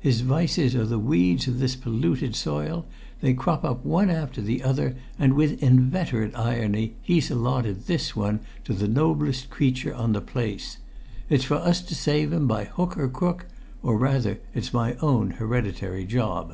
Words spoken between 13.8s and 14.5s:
or rather